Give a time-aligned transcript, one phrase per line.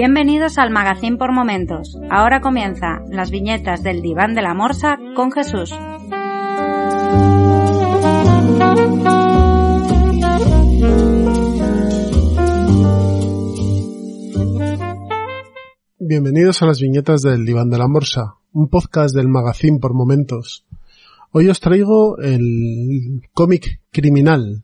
[0.00, 1.98] Bienvenidos al Magazine por Momentos.
[2.08, 5.74] Ahora comienza las viñetas del diván de la morsa con Jesús.
[15.98, 20.64] Bienvenidos a las viñetas del Diván de la Morsa, un podcast del Magazine por Momentos.
[21.32, 24.62] Hoy os traigo el cómic Criminal.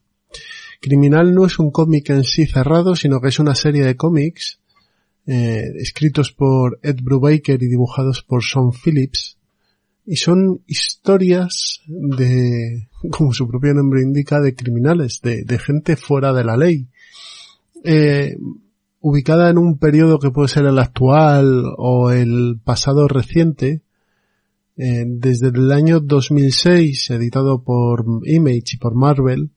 [0.81, 4.61] Criminal no es un cómic en sí cerrado, sino que es una serie de cómics
[5.27, 9.39] eh, escritos por Ed Brubaker y dibujados por Sean Phillips.
[10.07, 16.33] Y son historias de, como su propio nombre indica, de criminales, de, de gente fuera
[16.33, 16.89] de la ley.
[17.83, 18.37] Eh,
[19.01, 23.83] ubicada en un periodo que puede ser el actual o el pasado reciente,
[24.77, 29.51] eh, desde el año 2006, editado por Image y por Marvel,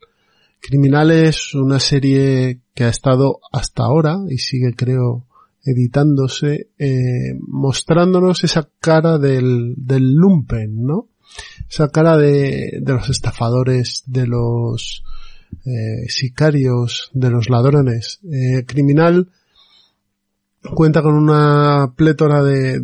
[0.59, 5.26] Criminal es una serie que ha estado hasta ahora y sigue creo
[5.67, 11.09] editándose, eh, mostrándonos esa cara del, del lumpen, ¿no?
[11.69, 15.03] Esa cara de, de los estafadores, de los
[15.65, 18.21] eh, sicarios, de los ladrones.
[18.31, 19.29] Eh, criminal
[20.73, 22.81] cuenta con una plétora de,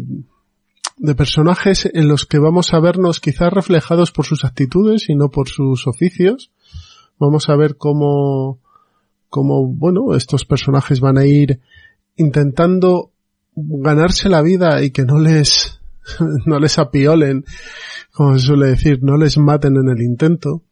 [0.98, 5.30] de personajes en los que vamos a vernos quizás reflejados por sus actitudes y no
[5.30, 6.52] por sus oficios.
[7.18, 8.60] Vamos a ver cómo,
[9.30, 11.62] cómo, bueno, estos personajes van a ir
[12.16, 13.12] intentando
[13.56, 15.80] ganarse la vida y que no les,
[16.46, 17.46] no les apiolen,
[18.12, 20.64] como se suele decir, no les maten en el intento.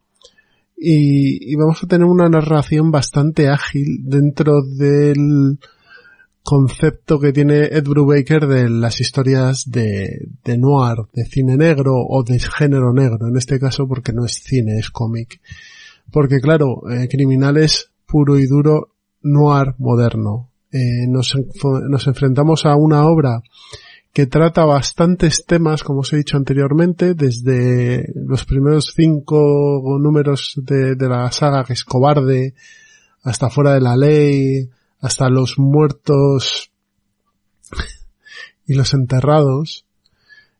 [0.84, 5.60] Y, vamos a tener una narración bastante ágil dentro del
[6.42, 12.24] concepto que tiene Ed Brubaker de las historias de, de noir, de cine negro o
[12.24, 15.40] de género negro, en este caso porque no es cine, es cómic.
[16.10, 18.90] Porque claro, eh, Criminales puro y duro
[19.22, 20.51] noir moderno.
[20.72, 21.34] Eh, nos,
[21.88, 23.42] nos enfrentamos a una obra
[24.12, 30.96] que trata bastantes temas, como os he dicho anteriormente, desde los primeros cinco números de,
[30.98, 32.54] la saga que es cobarde,
[33.22, 34.68] hasta fuera de la ley,
[35.00, 36.70] hasta los muertos
[38.66, 39.86] y los enterrados.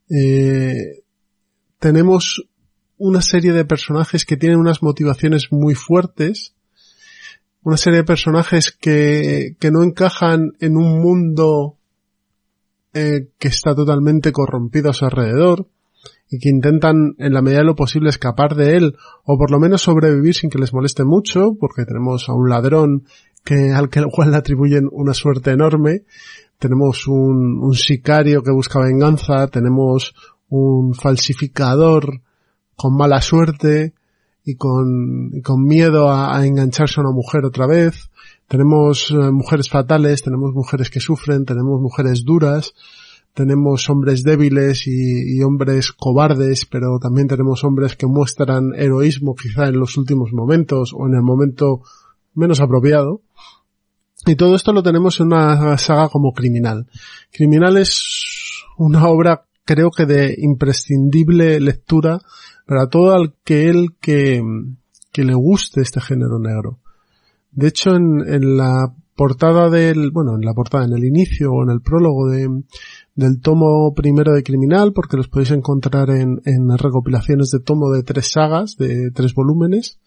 [0.09, 1.03] Eh,
[1.79, 2.45] tenemos
[2.97, 6.55] una serie de personajes que tienen unas motivaciones muy fuertes,
[7.63, 11.77] una serie de personajes que, que no encajan en un mundo
[12.95, 15.67] eh, que está totalmente corrompido a su alrededor
[16.29, 19.61] y que intentan en la medida de lo posible escapar de él o por lo
[19.61, 23.05] menos sobrevivir sin que les moleste mucho porque tenemos a un ladrón
[23.45, 26.03] que al que cual le atribuyen una suerte enorme.
[26.59, 29.49] Tenemos un, un sicario que busca venganza.
[29.49, 30.15] Tenemos
[30.49, 32.21] un falsificador
[32.77, 33.95] con mala suerte
[34.45, 38.11] y con, con miedo a, a, engancharse a una mujer otra vez.
[38.49, 42.75] Tenemos eh, mujeres fatales, tenemos mujeres que sufren, tenemos mujeres duras,
[43.35, 49.69] tenemos hombres débiles y, y, hombres cobardes, pero también tenemos hombres que muestran heroísmo quizá
[49.69, 51.83] en los últimos momentos o en el momento
[52.35, 53.23] menos apropiado.
[54.27, 56.87] Y todo esto lo tenemos en una saga como Criminal.
[57.33, 62.21] Criminal es una obra creo que de imprescindible lectura
[62.67, 64.43] para todo aquel que,
[65.13, 66.81] que le guste este género negro.
[67.51, 71.63] De hecho, en, en, la portada del, bueno, en la portada, en el inicio o
[71.63, 72.49] en el prólogo de,
[73.15, 78.03] del tomo primero de Criminal, porque los podéis encontrar en, en recopilaciones de tomo de
[78.03, 80.01] tres sagas, de tres volúmenes,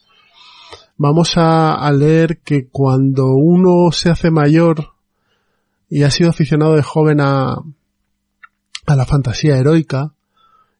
[0.97, 4.93] vamos a, a leer que cuando uno se hace mayor
[5.87, 7.57] y ha sido aficionado de joven a,
[8.85, 10.13] a la fantasía heroica,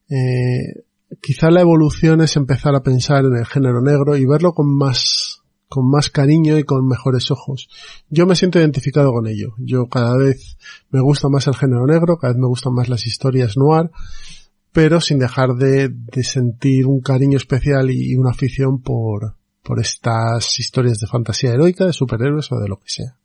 [0.10, 0.84] eh,
[1.22, 5.42] quizá la evolución es empezar a pensar en el género negro y verlo con más,
[5.68, 7.70] con más cariño y con mejores ojos.
[8.10, 9.56] Yo me siento identificado con ello.
[9.58, 10.58] Yo cada vez
[10.90, 13.90] me gusta más el género negro, cada vez me gustan más las historias noir,
[14.72, 19.80] pero sin dejar de, de sentir un cariño especial y, y una afición por, por
[19.80, 23.18] estas historias de fantasía heroica, de superhéroes o de lo que sea.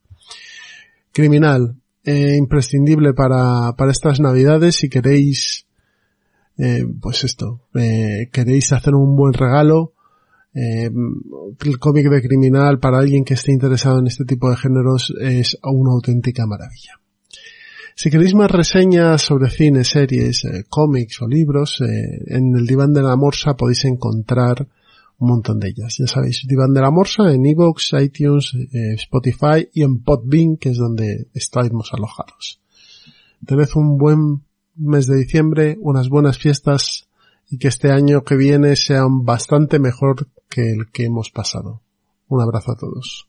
[1.13, 1.80] Criminal.
[2.05, 5.67] Eh, imprescindible para, para estas navidades si queréis,
[6.59, 9.93] eh, pues esto, eh, queréis hacer un buen regalo,
[10.53, 10.91] eh,
[11.65, 15.59] el cómic de criminal para alguien que esté interesado en este tipo de géneros es
[15.63, 17.01] una auténtica maravilla.
[17.95, 23.15] Si queréis más reseñas sobre cine, series, cómics o libros, en el diván de la
[23.15, 24.67] morsa podéis encontrar
[25.21, 25.97] un montón de ellas.
[25.99, 30.71] Ya sabéis, diván de la morsa en iVoox, iTunes, eh, Spotify y en Podbean, que
[30.71, 32.61] es donde estamos alojados.
[33.47, 34.43] Tened un buen
[34.77, 37.07] mes de diciembre, unas buenas fiestas
[37.51, 41.83] y que este año que viene sea bastante mejor que el que hemos pasado.
[42.29, 43.29] Un abrazo a todos.